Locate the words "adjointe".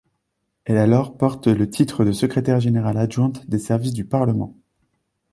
2.97-3.47